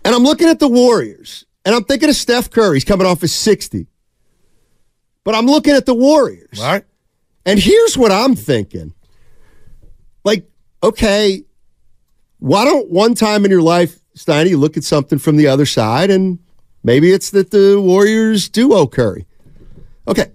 And 0.04 0.15
I'm 0.15 0.24
looking 0.24 0.48
at 0.48 0.60
the 0.60 0.68
Warriors, 0.68 1.46
and 1.63 1.75
I'm 1.75 1.84
thinking 1.84 2.10
of 2.10 2.15
Steph 2.15 2.50
Curry. 2.50 2.77
He's 2.77 2.84
coming 2.84 3.06
off 3.06 3.22
his 3.22 3.36
60. 3.36 3.86
But 5.24 5.36
I'm 5.36 5.46
looking 5.46 5.74
at 5.75 5.86
the 5.86 5.94
Warriors. 5.94 6.60
All 6.60 6.65
right. 6.72 6.86
And 7.46 7.60
here's 7.60 7.96
what 7.98 8.12
I'm 8.12 8.36
thinking. 8.36 8.94
Like, 10.25 10.50
okay, 10.84 11.44
why 12.39 12.65
don't 12.65 12.91
one 12.91 13.15
time 13.15 13.46
in 13.46 13.51
your 13.51 13.62
life, 13.62 14.00
Steiny, 14.17 14.50
you 14.50 14.58
look 14.58 14.75
at 14.75 14.84
something 14.84 15.20
from 15.20 15.38
the 15.38 15.48
other 15.48 15.65
side 15.65 16.10
and 16.10 16.39
maybe 16.84 17.12
it's 17.12 17.29
that 17.29 17.51
the 17.51 17.79
Warriors 17.79 18.50
do 18.50 18.88
Curry. 18.88 19.25
Okay. 20.08 20.32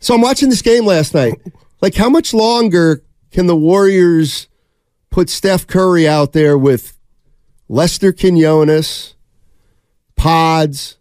So 0.00 0.14
I'm 0.14 0.20
watching 0.20 0.48
this 0.48 0.62
game 0.62 0.84
last 0.86 1.14
night. 1.14 1.34
Like, 1.80 1.94
how 1.94 2.08
much 2.08 2.32
longer 2.34 3.02
can 3.30 3.46
the 3.46 3.56
Warriors 3.56 4.48
put 5.10 5.28
Steph 5.28 5.66
Curry 5.66 6.08
out 6.08 6.32
there 6.32 6.56
with 6.56 6.98
Lester 7.68 8.12
Quinones, 8.12 9.14
Pods, 10.14 10.96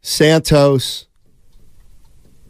Santos, 0.00 1.06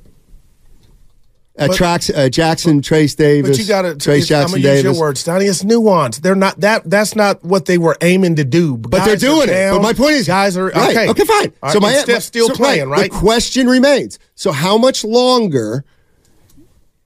uh, 0.04 1.47
But- 1.66 1.70
Trax, 1.76 2.10
uh, 2.16 2.28
Jackson, 2.28 2.80
Trace 2.82 3.14
Davis, 3.16 3.50
But 3.50 3.58
you 3.58 3.66
got 3.66 3.82
to. 3.82 3.96
Trace 3.96 4.24
I'm 4.24 4.28
Jackson 4.28 4.62
gonna 4.62 4.74
use 4.74 4.82
Davis. 4.82 4.96
your 4.96 5.00
words, 5.00 5.24
Donnie. 5.24 5.46
It's 5.46 5.64
nuance. 5.64 6.18
They're 6.18 6.34
not 6.36 6.60
that. 6.60 6.88
That's 6.88 7.16
not 7.16 7.44
what 7.44 7.66
they 7.66 7.78
were 7.78 7.96
aiming 8.00 8.36
to 8.36 8.44
do. 8.44 8.76
But 8.76 9.04
they're 9.04 9.16
doing 9.16 9.48
it. 9.48 9.70
But 9.72 9.82
my 9.82 9.92
point 9.92 10.12
is, 10.12 10.26
guys 10.26 10.56
are 10.56 10.66
right, 10.66 10.90
okay. 10.96 11.08
Okay, 11.10 11.24
fine. 11.24 11.52
All 11.62 11.70
so 11.72 11.80
my 11.80 11.92
and 11.92 12.02
Steph's 12.02 12.26
still 12.26 12.48
so, 12.48 12.54
playing, 12.54 12.88
right? 12.88 13.10
The 13.10 13.16
question 13.18 13.66
remains: 13.66 14.18
So 14.36 14.52
how 14.52 14.78
much 14.78 15.04
longer? 15.04 15.84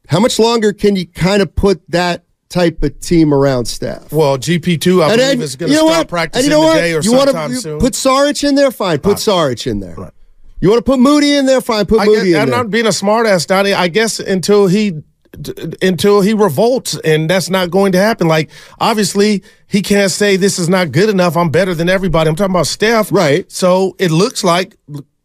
How 0.09 0.21
much 0.21 0.39
longer 0.39 0.73
can 0.73 0.97
you 0.97 1.07
kind 1.07 1.41
of 1.41 1.55
put 1.55 1.81
that 1.91 2.25
type 2.51 2.83
of 2.83 3.01
team 3.01 3.33
around 3.33 3.65
Steph? 3.65 4.13
Well, 4.13 4.37
GP 4.37 4.79
two, 4.81 5.03
I 5.03 5.09
and 5.13 5.17
believe 5.17 5.39
then, 5.39 5.43
is 5.43 5.57
going 5.57 5.71
to 5.71 5.75
you 5.75 5.81
know 5.83 5.87
start 5.89 6.01
what? 6.01 6.09
practicing 6.09 6.45
and 6.45 6.45
you 6.45 6.51
know 6.51 6.67
what? 6.67 6.83
or 6.83 7.01
you 7.01 7.13
wanna- 7.13 7.31
sometime 7.31 7.51
you 7.53 7.57
soon. 7.61 7.79
Put 7.81 7.95
Saric 7.95 8.47
in 8.47 8.55
there, 8.55 8.71
fine. 8.71 8.99
Put 8.99 9.17
Saric 9.17 9.67
in 9.67 9.81
there. 9.81 9.95
Right. 9.95 10.11
You 10.63 10.71
want 10.71 10.79
to 10.79 10.89
put 10.89 11.01
Moody 11.01 11.35
in 11.35 11.45
there, 11.45 11.61
fine. 11.61 11.87
Put 11.87 12.01
I 12.01 12.05
Moody 12.05 12.31
guess, 12.31 12.37
in 12.37 12.41
I'm 12.41 12.49
there. 12.49 12.59
not 12.59 12.71
being 12.71 12.87
a 12.87 12.91
smartass, 12.91 13.49
Donnie. 13.49 13.73
I 13.73 13.89
guess 13.89 14.21
until 14.21 14.69
he 14.69 15.03
until 15.83 16.21
he 16.21 16.35
revolts, 16.35 16.97
and 17.05 17.29
that's 17.29 17.51
not 17.51 17.73
going 17.73 17.91
to 17.93 17.99
happen. 17.99 18.29
Like 18.29 18.49
obviously, 18.79 19.43
he 19.67 19.83
can't 19.83 20.13
say 20.13 20.37
this 20.37 20.61
is 20.61 20.69
not 20.69 20.93
good 20.93 21.09
enough. 21.09 21.37
I'm 21.37 21.51
better 21.51 21.75
than 21.75 21.89
everybody. 21.89 22.31
I'm 22.31 22.37
talking 22.37 22.55
about 22.55 22.69
Steph, 22.69 23.11
Right. 23.11 23.51
So 23.51 23.97
it 23.99 24.13
looks 24.13 24.45
like 24.45 24.77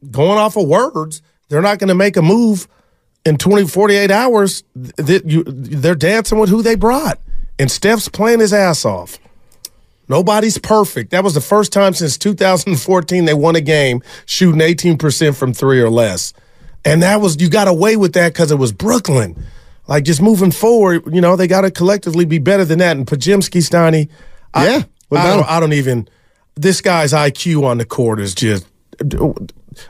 going 0.09 0.39
off 0.39 0.57
of 0.57 0.67
words, 0.67 1.21
they're 1.49 1.61
not 1.61 1.77
going 1.77 1.89
to 1.89 1.95
make 1.95 2.17
a 2.17 2.23
move 2.23 2.67
in 3.23 3.37
20, 3.37 3.67
48 3.67 4.09
hours. 4.09 4.63
That 4.73 5.25
you, 5.25 5.43
they're 5.43 5.93
dancing 5.93 6.39
with 6.39 6.49
who 6.49 6.63
they 6.63 6.75
brought, 6.75 7.19
and 7.59 7.69
Steph's 7.69 8.09
playing 8.09 8.39
his 8.39 8.53
ass 8.53 8.85
off. 8.85 9.19
Nobody's 10.09 10.57
perfect. 10.57 11.11
That 11.11 11.23
was 11.23 11.33
the 11.33 11.41
first 11.41 11.73
time 11.73 11.93
since 11.93 12.17
2014 12.17 13.25
they 13.25 13.33
won 13.33 13.55
a 13.55 13.61
game 13.61 14.01
shooting 14.25 14.61
18% 14.61 15.35
from 15.35 15.53
three 15.53 15.81
or 15.81 15.89
less. 15.89 16.33
And 16.85 17.03
that 17.03 17.19
was, 17.19 17.41
you 17.41 17.49
got 17.49 17.67
away 17.67 17.97
with 17.97 18.13
that 18.13 18.33
because 18.33 18.51
it 18.51 18.55
was 18.57 18.71
Brooklyn. 18.71 19.43
Like 19.87 20.03
just 20.03 20.21
moving 20.21 20.51
forward, 20.51 21.03
you 21.13 21.21
know, 21.21 21.35
they 21.35 21.47
got 21.47 21.61
to 21.61 21.71
collectively 21.71 22.25
be 22.25 22.39
better 22.39 22.63
than 22.65 22.79
that. 22.79 22.95
And 22.95 23.05
Podziemski, 23.05 23.61
Steiny, 23.61 24.09
Yeah. 24.55 24.83
What 25.09 25.21
I, 25.21 25.35
don't. 25.35 25.49
I 25.49 25.59
don't 25.59 25.73
even, 25.73 26.07
this 26.55 26.81
guy's 26.81 27.13
IQ 27.13 27.63
on 27.63 27.77
the 27.77 27.85
court 27.85 28.19
is 28.19 28.35
just 28.35 28.65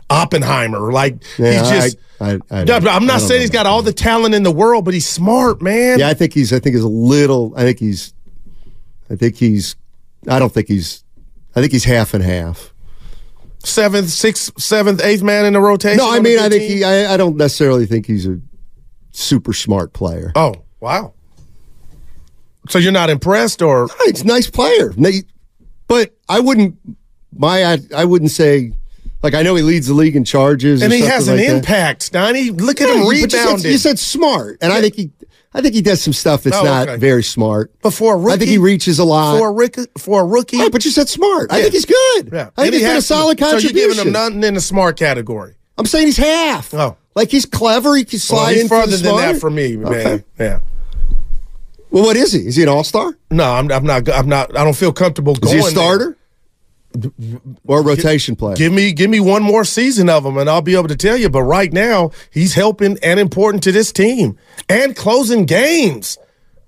Oppenheimer. 0.09 0.91
Like, 0.91 1.24
Yeah, 1.38 1.59
he's 1.59 1.69
just, 1.69 1.97
I, 2.19 2.31
I, 2.31 2.39
I, 2.51 2.63
I 2.63 2.95
I'm 2.95 3.05
not 3.05 3.21
saying 3.21 3.41
he's 3.41 3.50
got 3.50 3.65
all 3.65 3.81
the 3.81 3.93
talent 3.93 4.33
in 4.33 4.43
the 4.43 4.51
world, 4.51 4.86
but 4.86 4.93
he's 4.93 5.07
smart, 5.07 5.62
man. 5.62 6.00
yeah, 6.00 6.09
I 6.09 6.13
think 6.13 6.33
he's. 6.33 6.51
I 6.51 6.59
think 6.59 6.75
he's 6.75 6.83
a 6.83 6.88
little. 6.88 7.53
I 7.55 7.62
think 7.62 7.79
he's. 7.79 8.13
I 9.09 9.15
think 9.15 9.36
he's. 9.36 9.75
I 10.27 10.39
don't 10.39 10.51
think 10.53 10.67
he's. 10.67 11.03
I 11.55 11.62
think 11.62 11.72
he's 11.72 11.86
half 11.86 12.13
and 12.13 12.24
half. 12.24 12.74
Seventh, 13.63 14.10
sixth, 14.10 14.62
seventh, 14.62 15.01
eighth 15.03 15.24
man 15.24 15.46
in 15.46 15.53
the 15.53 15.60
rotation. 15.60 15.98
No, 15.98 16.12
I 16.12 16.19
mean, 16.19 16.39
I 16.39 16.48
think 16.50 16.63
he. 16.63 16.84
I, 16.84 17.13
I 17.13 17.17
don't 17.17 17.36
necessarily 17.38 17.86
think 17.86 18.05
he's 18.05 18.27
a 18.27 18.39
super 19.12 19.53
smart 19.53 19.93
player. 19.93 20.31
Oh, 20.36 20.53
wow. 20.79 21.13
So 22.69 22.79
you're 22.79 22.91
not 22.91 23.10
impressed, 23.10 23.62
or 23.62 23.88
He's 24.05 24.22
a 24.22 24.25
nice 24.25 24.50
player, 24.50 24.93
but 25.88 26.15
I 26.27 26.39
wouldn't. 26.39 26.77
My, 27.36 27.63
I, 27.65 27.77
I 27.96 28.05
wouldn't 28.05 28.31
say. 28.31 28.74
Like 29.24 29.34
I 29.34 29.41
know 29.41 29.55
he 29.55 29.63
leads 29.63 29.88
the 29.88 29.93
league 29.96 30.15
in 30.15 30.24
charges, 30.24 30.81
and 30.84 30.93
he 30.93 31.01
has 31.01 31.27
an 31.27 31.38
like 31.38 31.48
that. 31.48 31.55
impact, 31.57 32.12
Donnie. 32.12 32.51
Look 32.51 32.81
at 32.81 32.88
Yeah, 32.88 32.96
him 32.96 33.03
but 33.05 33.10
you 33.15 33.29
said- 33.29 33.38
rebounding. 33.46 33.72
You 33.72 33.77
said 33.79 33.98
smart, 34.00 34.57
and 34.62 34.72
I 34.72 34.79
think 34.81 34.96
he. 34.96 35.12
I 35.58 35.62
think 35.62 35.74
he 35.74 35.82
does 35.82 36.02
some 36.02 36.14
stuff 36.14 36.44
that's 36.44 36.56
Oh, 36.56 36.64
not 36.64 37.00
very 37.00 37.24
smart. 37.24 37.72
but 37.82 37.90
for 37.92 38.14
a 38.14 38.18
rookie, 38.18 38.34
I 38.34 38.38
think 38.38 38.50
he 38.52 38.58
reaches 38.60 39.00
a 39.00 39.04
lot. 39.04 39.40
for 39.40 39.48
a 39.50 39.52
rookie. 39.52 39.86
For 39.98 40.22
a 40.22 40.26
rookie, 40.26 40.60
Right, 40.60 40.72
but 40.72 40.86
you 40.86 40.92
said 40.92 41.10
smart. 41.10 41.52
I 41.52 41.62
think 41.62 41.74
he's 41.74 41.86
good. 41.86 42.30
yeah, 42.32 42.50
I 42.56 42.62
think 42.62 42.74
he's 42.74 42.82
he 42.82 42.86
been 42.86 42.92
a 42.92 42.94
has 42.94 43.04
to- 43.08 43.14
solid 43.14 43.40
So 43.40 43.58
you're 43.58 43.72
giving 43.72 43.98
him 43.98 44.12
nothing 44.12 44.44
in 44.44 44.54
the 44.54 44.62
smart 44.62 44.98
category. 44.98 45.56
I'm 45.80 45.86
saying 45.88 46.06
he's 46.08 46.18
half. 46.18 46.74
Oh. 46.76 46.96
like 47.16 47.32
he's 47.32 47.46
clever. 47.48 47.96
He 47.96 48.06
can 48.06 48.20
slide 48.20 48.52
Well, 48.52 48.60
in 48.62 48.68
further 48.68 48.98
the 48.98 49.04
than 49.04 49.16
that 49.18 49.40
for 49.40 49.50
me, 49.50 49.78
man. 49.78 49.94
Okay. 49.94 50.24
Yeah. 50.40 50.60
Well, 51.90 52.04
what 52.04 52.18
is 52.18 52.34
he? 52.34 52.46
Is 52.48 52.56
he 52.56 52.64
an 52.64 52.70
all 52.70 52.84
star? 52.84 53.18
No, 53.32 53.46
I'm, 53.54 53.72
I'm 53.72 53.84
not. 53.86 54.08
I'm 54.10 54.28
not. 54.30 54.56
I 54.58 54.64
don't 54.64 54.76
feel 54.76 54.92
comfortable 54.94 55.34
Is 55.34 55.40
going. 55.40 55.56
he 55.56 55.60
a 55.60 55.64
there. 56.00 56.18
Or 57.65 57.84
rotation 57.84 58.36
play. 58.36 58.56
Give 58.56 58.74
me, 58.74 58.91
give 58.91 59.10
me 59.10 59.20
one 59.20 59.44
more 59.44 59.63
season 59.63 60.10
of 60.10 60.25
him, 60.25 60.38
and 60.38 60.50
I'll 60.50 60.62
be 60.62 60.75
able 60.75 60.88
to 60.88 60.96
tell 60.96 61.17
you. 61.17 61.29
But 61.29 61.44
right 61.44 61.72
now, 61.72 62.12
he's 62.32 62.53
helping 62.53 62.98
and 63.03 63.20
important 63.20 63.63
to 63.63 63.72
this 63.72 63.91
team 63.91 64.38
and 64.70 64.96
closing 64.96 65.46
games 65.46 66.17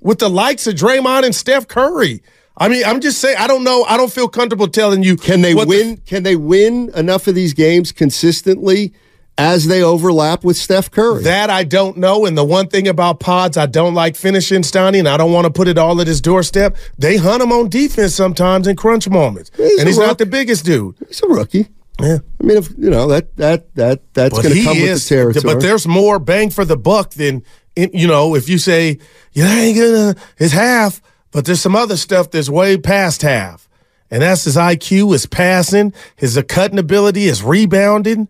with 0.02 0.20
the 0.20 0.30
likes 0.30 0.68
of 0.68 0.76
Draymond 0.76 1.26
and 1.26 1.34
Steph 1.36 1.68
Curry. 1.68 2.22
I 2.58 2.68
mean, 2.68 2.84
I'm 2.86 3.00
just 3.00 3.20
saying. 3.20 3.38
I 3.40 3.48
don't 3.48 3.64
know. 3.64 3.86
I 3.86 3.96
don't 3.98 4.12
feel 4.12 4.28
comfortable 4.28 4.68
telling 4.68 5.02
you. 5.02 5.16
Can 5.16 5.42
they 5.42 5.56
what 5.56 5.64
the- 5.68 5.70
win? 5.70 5.98
can 5.98 6.24
they 6.24 6.36
win 6.36 6.92
enough 6.96 7.28
of 7.28 7.36
these 7.36 7.54
games 7.54 7.92
consistently 7.92 8.94
as 9.40 9.66
they 9.68 9.82
overlap 9.82 10.44
with 10.44 10.58
Steph 10.58 10.92
Curry? 10.92 11.24
That 11.24 11.50
I 11.50 11.64
don't 11.64 11.98
know. 11.98 12.26
And 12.26 12.38
the 12.38 12.44
one 12.44 12.68
thing 12.68 12.88
about 12.88 13.20
pods, 13.20 13.58
I 13.58 13.66
don't 13.66 13.94
like 13.96 14.16
finishing 14.16 14.62
Stoney, 14.64 15.00
and 15.00 15.08
I 15.08 15.18
don't 15.18 15.32
want 15.32 15.46
to 15.46 15.52
put 15.52 15.68
it 15.68 15.78
all 15.78 16.00
at 16.02 16.08
his 16.08 16.22
doorstep. 16.22 16.76
They 16.98 17.18
hunt 17.18 17.42
him 17.42 17.52
on 17.52 17.70
defense 17.70 18.14
sometimes 18.14 18.68
in 18.68 18.76
crunch 18.76 19.10
moments, 19.10 19.50
He's 19.56 19.80
and 19.80 19.88
he's 19.88 19.98
rook. 19.98 20.08
not 20.08 20.18
the 20.18 20.26
biggest 20.26 20.66
dude. 20.66 20.96
he's 21.08 21.22
a 21.24 21.28
rookie. 21.28 21.68
Yeah. 22.02 22.20
I 22.40 22.44
mean, 22.44 22.58
if 22.58 22.70
you 22.78 22.90
know 22.90 23.08
that 23.08 23.36
that 23.38 23.74
that 23.76 24.14
that's 24.14 24.34
going 24.42 24.54
to 24.54 24.64
come 24.64 24.80
with 24.80 25.04
the 25.04 25.10
territory. 25.10 25.54
but 25.54 25.62
there's 25.62 25.86
more 25.88 26.18
bang 26.20 26.50
for 26.50 26.64
the 26.64 26.78
buck 26.78 27.12
than 27.12 27.44
you 27.76 28.08
know. 28.08 28.36
If 28.36 28.48
you 28.48 28.58
say 28.58 29.00
you 29.34 29.44
ain't 29.44 29.78
gonna, 29.78 30.16
it's 30.38 30.54
half, 30.54 31.02
but 31.32 31.46
there's 31.46 31.60
some 31.62 31.76
other 31.76 31.98
stuff 31.98 32.32
that's 32.32 32.50
way 32.50 32.78
past 32.78 33.22
half, 33.22 33.68
and 34.10 34.22
that's 34.22 34.46
his 34.46 34.56
IQ, 34.56 35.12
his 35.12 35.26
passing, 35.26 35.94
his 36.16 36.42
cutting 36.48 36.80
ability, 36.80 37.24
his 37.24 37.44
rebounding. 37.44 38.30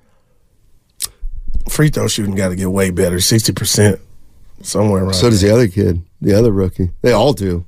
Free 1.70 1.90
throw 1.90 2.08
shooting 2.08 2.36
got 2.36 2.50
to 2.50 2.56
get 2.56 2.72
way 2.72 2.90
better, 2.92 3.20
sixty 3.20 3.54
percent, 3.54 4.00
somewhere 4.62 5.04
around. 5.04 5.14
so 5.14 5.30
does 5.30 5.42
the 5.42 5.52
other 5.54 5.68
kid, 5.68 6.02
the 6.22 6.34
other 6.34 6.52
rookie. 6.52 6.92
They 7.02 7.12
all 7.12 7.34
do. 7.34 7.66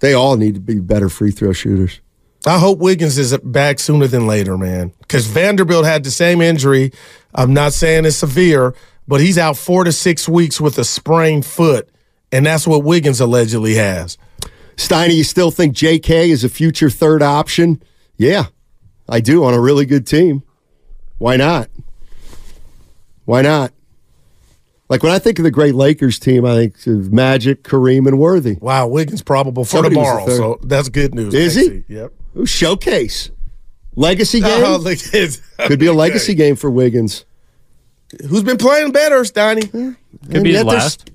They 0.00 0.14
all 0.14 0.36
need 0.36 0.54
to 0.54 0.60
be 0.60 0.80
better 0.80 1.08
free 1.08 1.30
throw 1.30 1.52
shooters. 1.52 2.00
I 2.46 2.58
hope 2.58 2.78
Wiggins 2.78 3.18
is 3.18 3.36
back 3.38 3.78
sooner 3.78 4.06
than 4.06 4.26
later, 4.26 4.56
man. 4.56 4.92
Because 5.00 5.26
Vanderbilt 5.26 5.84
had 5.84 6.04
the 6.04 6.10
same 6.10 6.40
injury. 6.40 6.90
I'm 7.34 7.52
not 7.52 7.74
saying 7.74 8.06
it's 8.06 8.16
severe, 8.16 8.74
but 9.06 9.20
he's 9.20 9.36
out 9.36 9.58
four 9.58 9.84
to 9.84 9.92
six 9.92 10.26
weeks 10.26 10.58
with 10.58 10.78
a 10.78 10.84
sprained 10.84 11.44
foot, 11.44 11.90
and 12.32 12.46
that's 12.46 12.66
what 12.66 12.82
Wiggins 12.82 13.20
allegedly 13.20 13.74
has. 13.74 14.16
Steiny, 14.76 15.16
you 15.16 15.24
still 15.24 15.50
think 15.50 15.74
J.K. 15.74 16.30
is 16.30 16.42
a 16.42 16.48
future 16.48 16.88
third 16.88 17.22
option? 17.22 17.82
Yeah, 18.16 18.46
I 19.06 19.20
do 19.20 19.44
on 19.44 19.52
a 19.52 19.60
really 19.60 19.84
good 19.84 20.06
team. 20.06 20.42
Why 21.18 21.36
not? 21.36 21.68
Why 23.30 23.42
not? 23.42 23.72
Like 24.88 25.04
when 25.04 25.12
I 25.12 25.20
think 25.20 25.38
of 25.38 25.44
the 25.44 25.52
great 25.52 25.76
Lakers 25.76 26.18
team, 26.18 26.44
I 26.44 26.56
think 26.56 26.84
of 26.88 27.12
Magic, 27.12 27.62
Kareem, 27.62 28.08
and 28.08 28.18
Worthy. 28.18 28.56
Wow, 28.60 28.88
Wiggins 28.88 29.22
probable 29.22 29.64
for 29.64 29.70
Somebody 29.76 29.94
tomorrow, 29.94 30.26
so 30.26 30.58
that's 30.64 30.88
good 30.88 31.14
news. 31.14 31.32
Is 31.32 31.54
he? 31.54 31.84
Yep. 31.86 32.12
Ooh, 32.38 32.44
showcase. 32.44 33.30
Legacy 33.94 34.40
oh, 34.44 34.48
game? 34.48 34.64
Oh, 34.64 34.76
look 34.78 34.98
Could 35.68 35.78
be 35.78 35.86
a 35.86 35.92
legacy 35.92 36.34
game 36.34 36.56
for 36.56 36.72
Wiggins. 36.72 37.24
Who's 38.28 38.42
been 38.42 38.58
playing 38.58 38.90
better, 38.90 39.20
Steiny? 39.20 39.70
Could 39.70 39.96
And 40.34 40.42
be 40.42 40.52
his 40.54 40.64
last. 40.64 41.08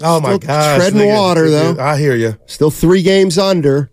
Oh 0.00 0.18
my 0.18 0.30
still 0.30 0.38
gosh, 0.40 0.78
Treading 0.78 0.98
look 0.98 1.16
water, 1.16 1.48
look 1.48 1.76
though. 1.76 1.82
I 1.84 1.96
hear 1.96 2.16
you. 2.16 2.36
Still 2.46 2.72
three 2.72 3.04
games 3.04 3.38
under. 3.38 3.88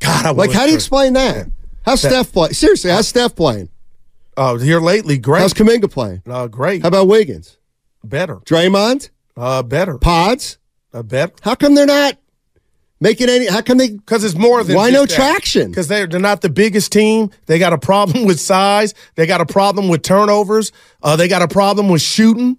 God, 0.00 0.26
I 0.26 0.30
Like, 0.32 0.52
how 0.52 0.64
do 0.64 0.72
you 0.72 0.76
explain 0.76 1.14
that? 1.14 1.46
How's 1.82 2.00
Steph 2.00 2.30
playing? 2.30 2.52
Seriously, 2.52 2.90
how's 2.90 3.08
Steph 3.08 3.34
playing? 3.34 3.70
Oh, 4.36 4.58
here 4.58 4.80
lately, 4.80 5.18
great. 5.18 5.40
How's 5.40 5.54
Kuminga 5.54 5.90
playing? 5.90 6.22
uh, 6.28 6.46
great. 6.48 6.82
How 6.82 6.88
about 6.88 7.08
Wiggins? 7.08 7.56
better? 8.04 8.36
Draymond? 8.36 9.10
Uh, 9.36 9.62
better. 9.62 9.98
Pods? 9.98 10.58
Uh, 10.92 11.02
better. 11.02 11.32
How 11.42 11.54
come 11.54 11.74
they're 11.74 11.86
not 11.86 12.16
making 13.00 13.28
any? 13.28 13.46
How 13.46 13.60
come 13.62 13.78
they? 13.78 13.90
Because 13.90 14.24
it's 14.24 14.34
more 14.36 14.62
than 14.62 14.76
Why 14.76 14.90
no 14.90 15.06
traction? 15.06 15.70
Because 15.70 15.88
they're 15.88 16.06
they're 16.06 16.20
not 16.20 16.40
the 16.42 16.48
biggest 16.48 16.92
team. 16.92 17.30
They 17.46 17.58
got 17.58 17.72
a 17.72 17.78
problem 17.78 18.24
with 18.26 18.38
size. 18.40 18.94
They 19.14 19.26
got 19.26 19.40
a 19.40 19.46
problem 19.46 19.88
with 19.88 20.02
turnovers. 20.02 20.72
Uh, 21.02 21.16
they 21.16 21.28
got 21.28 21.42
a 21.42 21.48
problem 21.48 21.88
with 21.88 22.02
shooting. 22.02 22.58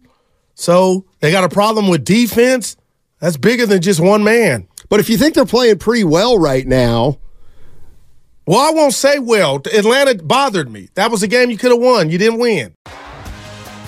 So 0.55 1.05
they 1.19 1.31
got 1.31 1.43
a 1.43 1.49
problem 1.49 1.87
with 1.87 2.03
defense. 2.03 2.75
That's 3.19 3.37
bigger 3.37 3.65
than 3.65 3.81
just 3.81 3.99
one 3.99 4.23
man. 4.23 4.67
But 4.89 4.99
if 4.99 5.09
you 5.09 5.17
think 5.17 5.33
they're 5.35 5.45
playing 5.45 5.77
pretty 5.79 6.03
well 6.03 6.37
right 6.37 6.65
now, 6.65 7.19
Well, 8.47 8.59
I 8.65 8.69
won't 8.71 8.93
say 8.93 9.19
well. 9.19 9.57
Atlanta 9.57 10.23
bothered 10.23 10.71
me. 10.71 10.87
That 10.93 11.11
was 11.11 11.21
a 11.21 11.27
game 11.27 11.51
you 11.51 11.57
could 11.57 11.71
have 11.71 11.81
won. 11.81 12.09
You 12.09 12.17
didn't 12.17 12.39
win. 12.39 12.73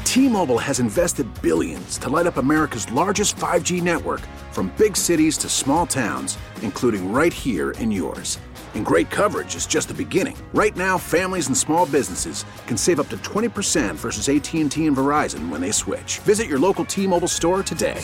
T-Mobile 0.03 0.57
has 0.57 0.81
invested 0.81 1.25
billions 1.41 1.97
to 1.99 2.09
light 2.09 2.27
up 2.27 2.35
America's 2.35 2.91
largest 2.91 3.37
5G 3.37 3.81
network 3.81 4.19
from 4.51 4.73
big 4.77 4.97
cities 4.97 5.37
to 5.37 5.47
small 5.47 5.87
towns, 5.87 6.37
including 6.61 7.13
right 7.13 7.31
here 7.31 7.71
in 7.71 7.89
yours. 7.89 8.37
And 8.75 8.85
great 8.85 9.09
coverage 9.09 9.55
is 9.55 9.65
just 9.65 9.87
the 9.87 9.93
beginning. 9.93 10.35
Right 10.53 10.75
now, 10.75 10.97
families 10.97 11.47
and 11.47 11.57
small 11.57 11.85
businesses 11.85 12.43
can 12.67 12.75
save 12.75 12.99
up 12.99 13.07
to 13.09 13.17
20% 13.17 13.95
versus 13.95 14.27
AT&T 14.27 14.85
and 14.85 14.97
Verizon 14.97 15.47
when 15.47 15.61
they 15.61 15.71
switch. 15.71 16.19
Visit 16.19 16.49
your 16.49 16.59
local 16.59 16.83
T-Mobile 16.83 17.29
store 17.29 17.63
today. 17.63 18.03